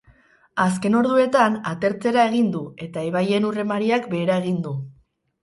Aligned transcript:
Azken 0.61 0.95
orduetan 1.01 1.57
atertzera 1.73 2.23
egin 2.31 2.49
du 2.57 2.63
eta 2.87 3.05
ibaien 3.11 3.47
ur-emariak 3.53 4.09
behera 4.17 4.41
egin 4.43 4.61
du. 4.67 4.75